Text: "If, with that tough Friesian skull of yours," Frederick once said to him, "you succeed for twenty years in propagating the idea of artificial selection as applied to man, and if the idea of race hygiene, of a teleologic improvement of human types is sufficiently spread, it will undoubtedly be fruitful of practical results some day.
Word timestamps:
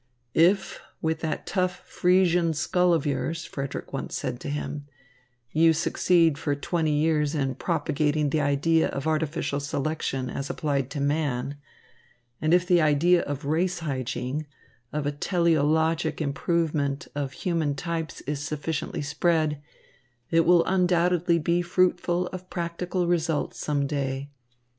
"If, 0.33 0.81
with 0.99 1.19
that 1.19 1.45
tough 1.45 1.83
Friesian 1.87 2.55
skull 2.55 2.91
of 2.91 3.05
yours," 3.05 3.45
Frederick 3.45 3.93
once 3.93 4.17
said 4.17 4.39
to 4.39 4.49
him, 4.49 4.87
"you 5.51 5.73
succeed 5.73 6.39
for 6.39 6.55
twenty 6.55 6.89
years 6.97 7.35
in 7.35 7.53
propagating 7.53 8.31
the 8.31 8.41
idea 8.41 8.87
of 8.87 9.05
artificial 9.05 9.59
selection 9.59 10.27
as 10.27 10.49
applied 10.49 10.89
to 10.89 10.99
man, 11.01 11.55
and 12.41 12.51
if 12.51 12.65
the 12.65 12.81
idea 12.81 13.21
of 13.21 13.45
race 13.45 13.77
hygiene, 13.81 14.47
of 14.91 15.05
a 15.05 15.11
teleologic 15.11 16.19
improvement 16.19 17.07
of 17.13 17.33
human 17.33 17.75
types 17.75 18.21
is 18.21 18.39
sufficiently 18.41 19.03
spread, 19.03 19.61
it 20.31 20.47
will 20.47 20.65
undoubtedly 20.65 21.37
be 21.37 21.61
fruitful 21.61 22.25
of 22.29 22.49
practical 22.49 23.05
results 23.05 23.59
some 23.59 23.85
day. 23.85 24.31